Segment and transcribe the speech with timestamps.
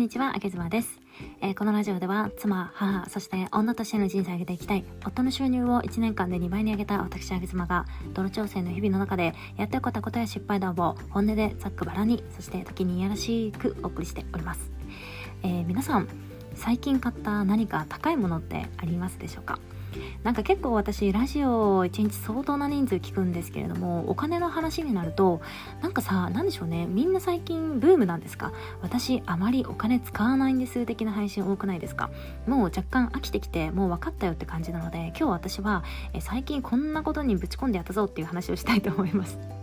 [0.00, 0.98] んにちは、あけずまです、
[1.42, 7.84] えー、このラジオでは、妻、母、そして女としての人生を上げていきたい、夫の収入を1年間で2倍に上げた私、あけずまが、
[8.14, 14.72] 泥調整の日々の中で、やってよかったことや失敗談を本音でざっくばらに、そして時にいやらしくお送りしております。
[15.42, 16.08] えー、皆さん、
[16.54, 19.58] 最近買った何か高いものってありますでしょうか？
[20.22, 25.40] なんか結構私ラジオを1日相当な人数聞くんですけれどもお金の話になると
[25.82, 26.86] なんかさ何でしょうね。
[26.86, 28.52] みんな最近ブームなんですか？
[28.82, 32.10] 私あまりお金使わないんです的な配信多くないですか？
[32.46, 39.59] もう若干飽きてきてもう分かったよって感じなので今日私はえ最近こんなことにぶち込んでやったぞっていう話をしたいと思います。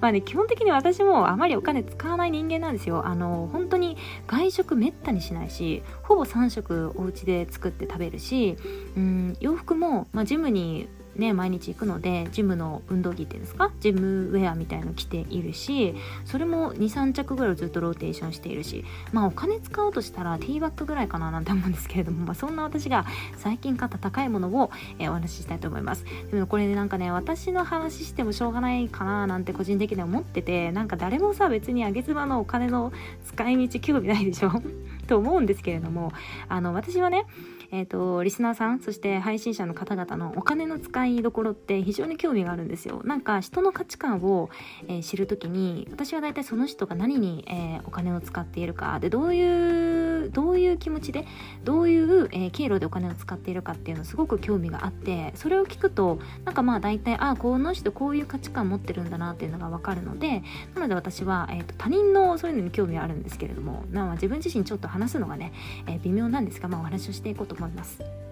[0.00, 3.06] まあね、基本的に私もあまりお金使わない人間なんですよ。
[3.06, 8.56] あの、本当に外食めったにしないし、ほぼ3食お家で作って食べるし、
[8.96, 10.88] うん、洋服も、まあ、ジムに
[11.18, 13.70] ね毎日行くのでジムの運動着っていうんですか？
[13.80, 15.94] ジムウェアみたいの着ているし
[16.24, 23.04] それも23着ぐらいずっとローテーションしているしまあお金使おうとしたらティーバッグぐらいかななんて思うんですけれども、まあ、そんな私が
[23.36, 26.04] 最近買った高いものを、え、お話ししたいと思います。
[26.30, 32.92] でもこれねなんかね私の話してもしょうがないかななんて個人的には思っててなんか誰もさ別にあげ妻のお金の
[33.26, 34.50] 使い道興味ないでしょ？
[35.08, 36.12] と思うんですけれども
[36.48, 37.24] あの私はね
[37.70, 43.02] えーと、リスナーさんそして配信者の方々のお金の使いどころって非常に興味があるんですよ。
[43.04, 44.48] なんか人の価値観を、
[44.88, 49.97] えー、知るときに私は大体その人が何に、えー、お金を使っているかでどういう
[50.30, 51.26] どういう気持ちで
[51.64, 60.42] どういう、えー、経路でお金を使っているかっていうのすごく興味があってそれを聞くとなんかまあ大体ああこの人こういう価値観持ってるんだなっていうのが分かるので
[60.74, 65.52] なので私は、えーと、他人のそういうのに興味はあるんですけれどもまあ自分自身ちょっと話すのがね、
[65.86, 68.27] えー、微妙なんですが、まあ、お話をしていこうと思います。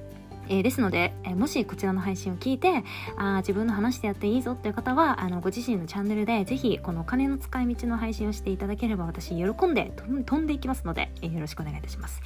[0.49, 2.85] えー、ですので、えー、もしこちらの配信を聞いて
[3.17, 12.21] あ自分の話でやっていいぞっていう方はあのご自身のチャンネルでぜひこのお金の使い道の配信をしていただければ私喜んで飛んでいきますので、えー、よろしくお願いいたします。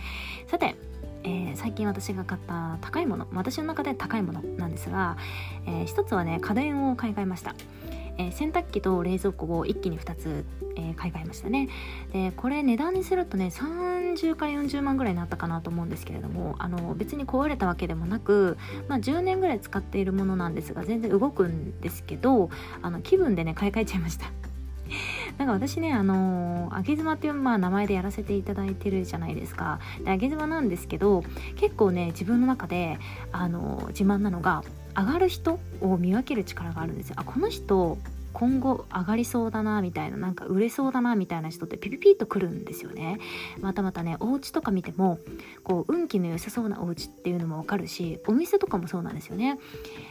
[0.46, 0.74] さて
[1.22, 5.18] え、最近私が買った高いもの私の中で高いものなんですが、
[5.66, 7.54] えー、一つはね家電を買い替えました。
[8.20, 10.44] えー、洗濯機と冷蔵庫を一気に2つ、
[10.76, 11.68] えー、買い替えましたね
[12.12, 18.58] でこれ値段にするとね30から40万ぐらいになったかなと思うんですけれどもあの別に壊れたわけでもなく、
[18.88, 22.50] まあ、10年ぐらい使っているものなんですが全然動くんですけど
[22.82, 24.30] あの気分でね買い替えちゃいました
[25.38, 29.78] なんか私ね、あのー、あげ妻っていう、まあ、名前でやらせていただいてるじゃないですか。
[30.04, 31.22] で、あげ妻なんですけど、
[31.56, 32.98] 結構ね、自分の中で、
[33.32, 34.64] あのー、自慢なのが、
[34.96, 37.16] 上がる人を見分ける力があるんですよ。
[37.18, 37.98] あこの人
[38.32, 43.18] 今後上がりそうだなみたいななんか売れそうだなみたいな人ってピピピッとくるんですよね。
[43.60, 45.18] またまたねお家とか見ても
[45.64, 49.58] こう運気の良さそうなお家っていうのもわかるしお店とかもそうなんですよね。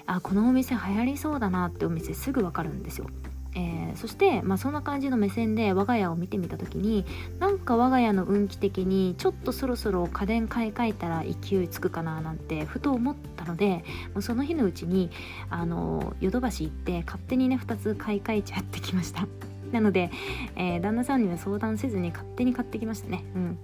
[0.06, 3.08] あこのお店流行りそうだなってお店すぐわかるんですよ。
[3.56, 7.06] えー、そして、まあ、そんな感じの目線で我が家を見てみた時に
[7.40, 13.84] なんか我が家の運気的にちょっとそろそろ家電買い替えたら勢いつくかななんてふと思ったので
[14.14, 15.10] もうその日のうちに
[15.50, 19.28] あのヨドバシ行って勝手にね2つ買い替えちゃってきました。
[19.72, 20.10] なので、
[20.56, 23.24] えー、旦那さんには相談せずに勝手に買ってきましたね。
[23.36, 23.58] うん。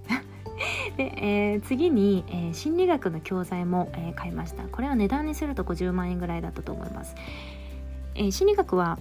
[0.96, 4.62] で、えー、次に、えー、心理学の教材も、えー、買いました。
[4.64, 7.16] これは値段にすると50万円ぐらいだったと思います、
[8.14, 8.98] え心理学は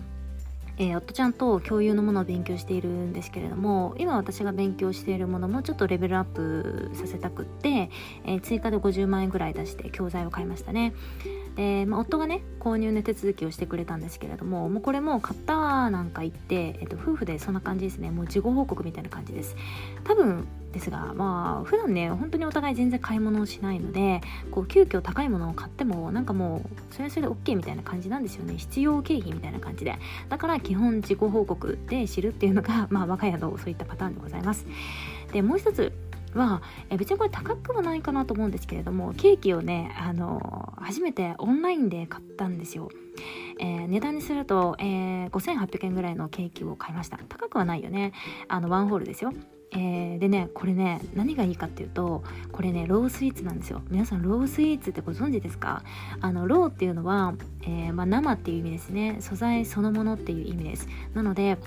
[0.78, 7.90] えー、夫ちゃんと共有のものを勉強しているんですけれども今私が勉強しているものもちょっとレベルアップさせたくって、
[8.26, 10.94] えー、追加で50万円ぐらい出して教材を買いましたね。
[11.56, 18.12] で、まあ、夫がね購入の手続きをしてくれたんですけれどももうこれも買ったなんか言って、えっと、夫婦でそんな感じですね。
[18.12, 19.56] もう事後報告みたいな感じです。
[20.04, 24.20] 多分ですがまあ普段ね本当にお互い全然買い物をしないので
[24.52, 28.56] こう急遽高いものを買ってもなんかもうそれはそれで OK みたいな感じなんですよね。
[28.58, 29.96] 必要経費みたいな感じで。
[30.28, 34.66] だから基本自己報告で知るっていうのがまあ我が家のそういったパターンでございます。
[35.32, 35.92] でもう一つ
[36.36, 42.90] は、え別にこれ高くはないかなと思うんですけれどもケーキをねあの初めてオンラインで買ったんですよ、
[43.60, 47.18] えー、値段にすると、えー、5800円ぐらいのケーキを買いました。
[47.30, 48.14] 高くはないよね。
[48.48, 49.34] あのワンホールですよ。
[49.78, 53.82] えー、でねこれね何がいいかっていうとこれねロースイーツなんですよ。
[53.90, 55.84] 皆さんロースイーツってご存知ですか？
[56.22, 57.34] あのローっていうのは、
[57.64, 59.18] えー、まあ、生っていう意味ですね。
[59.20, 60.88] 素材そのものっていう意味です。
[61.14, 61.58] なので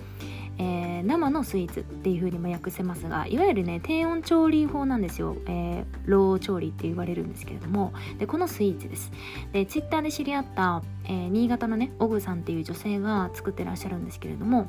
[0.61, 7.93] えー、生のスイーツっていう風にも訳せますがいわゆるね低温調理法なんですよ、えー、ロー調理って言われるんですけれども。
[8.19, 9.13] でこのスイーツです。
[9.53, 14.67] でツイッターで知り合った、え、新潟のねオグさんっていう女性が作ってらっしゃるんですけれども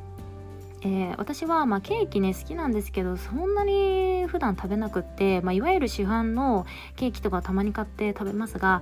[0.82, 6.66] えー、私はまあケーキね好きなんですけどそんなに普段食べなくって、まあ、いわゆる市販の
[6.96, 8.82] ケーキとかたまに買って食べますが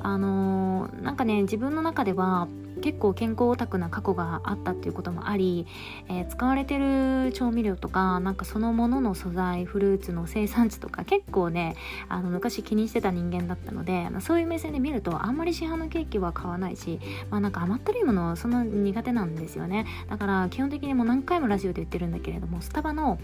[0.00, 2.48] あのー、なんかね自分の中では
[2.80, 5.66] 結構健康オタクな過去があったっていうこともあり、
[6.08, 11.76] えー、使われてる調味料とかなんかそのものの素材フルーツの生産地とか結構ね
[12.08, 17.00] あの昔気にしてた人間だったのでそういう目線で見るとあんまり市販のケーキは買わないし、
[17.30, 19.86] まあ、なんか甘ったるいものはそんな苦手なんですよね。
[20.08, 23.18] だから基本的にもう何回もラジオで言ってるんだけれどもスタバの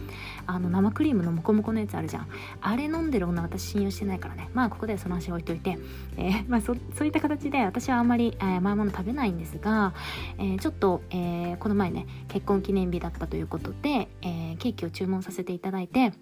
[0.46, 2.28] あの生クリームのモコモコのやつあるじゃん。
[2.60, 4.48] あれ飲んでる女私信用してないからね。
[4.54, 5.78] まあここでその話置いといて、
[6.16, 9.92] えー、まあそそういった形で私はあんまり、えー、甘いもの食べないんですですが、
[10.38, 16.12] えー、ちょっと、えー、この前ね結婚記念日だったということで、えー、ケーキを注文させていただいて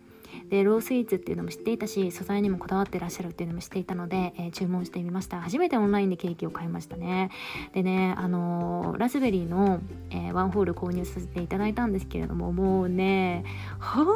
[0.49, 5.41] でロースイーツっていうのも知っていたし素材にもこだわってらっしゃるっていうのも知っていたので、えー、注文してみました。
[5.41, 7.31] 初めてオンラインでケーキを買いましたね。
[7.75, 9.81] でねあのー、ラズベリーの、
[10.11, 13.45] えー、ワンホール購入させていただいたんですけれどももうね
[13.81, 14.07] 本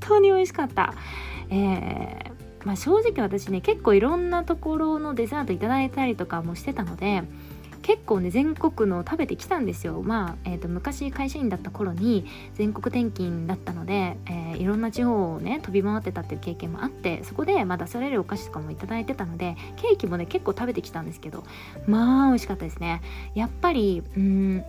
[0.00, 0.94] 当に美味しかった。
[1.50, 2.30] え
[2.64, 7.22] まあ、正直私ね結構いろんなところのデザートいただいたりとかもしてたので
[7.88, 10.02] 結構ね全国の食べてきたんですよ。
[10.04, 21.44] まあ、えーと、昔会社員だった頃に全国転勤だったので、えー、いろんな地方をね飛び回ってたっていう経験もあってそこでまあ出されるお菓子とかも頂いてたのでケーキもね結構食べてきたんですけど
[21.86, 23.00] まあ美味しかったですね。
[23.34, 24.64] やっぱりうん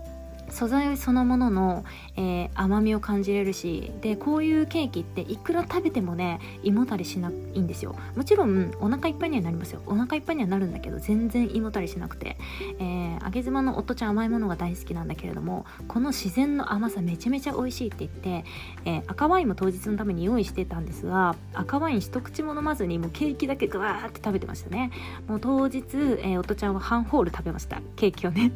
[0.51, 1.85] 素材そのものの、
[2.15, 7.95] えー、甘みを感じれるしでこういうケーキっていくら食べてもね胃もたれしないんですよ。
[8.15, 9.81] もちろんお腹いっぱいにはなりますよ。
[9.85, 12.37] お腹いっぱいにはなるんだけど全然胃もたれしなくて、
[12.79, 18.45] えー、揚げ妻の夫ちゃん甘いものが大好きなんだけれどもこの自然の甘さめちゃめちゃ美味しいって言って、
[18.85, 24.91] えー、赤ワインも当日のために用意してたんですが赤ワイン一口も飲まずにもうケーキだけグワーって食べてましたね。
[25.27, 27.81] もう当日、えー、夫ちゃんは半ホール食べました。
[27.95, 28.51] ケーキをね。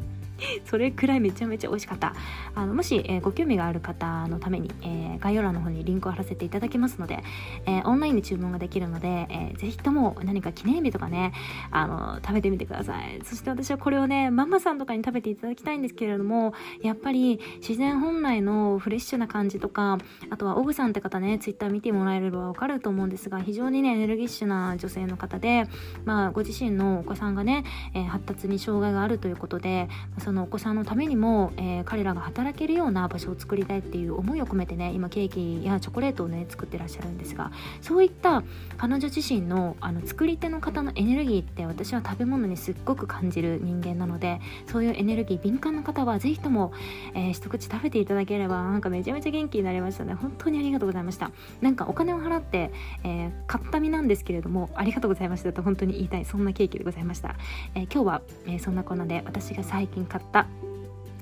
[0.64, 2.14] それくらいめちゃめちゃ美味しかった。
[2.54, 7.22] あのもし、えー、ご興味がある方のために、えー、概要欄の方にリンクを貼らせていただきますので、
[7.66, 11.32] えー、オンラインで注文ができるので、えー、ぜひとも何か記念日とかね
[11.70, 13.20] あの食べてみてください。
[13.24, 19.98] そして私はこれをねママさんとかに食べていただきたいんですけれどもやっぱり自然本来のフレッシュな感じとか
[20.30, 25.66] あとはオグさんって方ねツイッター見てもらえればわかると思うんですが非常にねエネルギッシュな女性の方で、
[26.04, 27.64] まあ、ご自身のお子さんがね、
[27.94, 29.88] え、発達に障害があるということで
[30.18, 38.42] そののお子さんのためにも、えー、彼らが働けるような場所を作りたいっていう思いを込めてね今ケーキやチョコレートをね作ってらっしゃるんですがそういった
[38.76, 46.72] 彼女自身のあの作り手の方のエネルギーって私は食べ物にすっごく感じる人間なのでそういうエネルギー敏感な方は是非とも、
[47.14, 50.14] えー、一口食べていただければなんかめちゃめちゃ元気になりましたね。
[50.14, 51.30] 本当にありがとうございました。
[51.60, 52.70] なんかお金を払って、
[53.04, 57.36] えー、買った身なんですけれどもありがとうございましたと本当に言いたいそんなケーキでございました、
[57.74, 60.46] えー、今日は、えそんなこんなで私が最近買った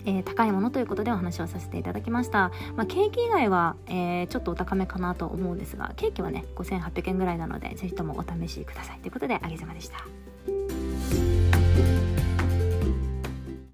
[0.04, 8.98] えー、高いものということでお話をさせていただきました、まあ、ケーキ以外は、えー、ちょっとお高めかなと思うんですがケーキはね5800円ぐらいなのでぜひともお試しください。
[8.98, 9.98] ということであげざまでした。